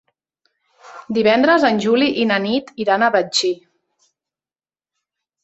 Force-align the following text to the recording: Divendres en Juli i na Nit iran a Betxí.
Divendres 1.17 1.65
en 1.69 1.77
Juli 1.83 2.07
i 2.23 2.25
na 2.31 2.39
Nit 2.47 2.73
iran 2.85 3.05
a 3.05 3.11
Betxí. 3.17 3.53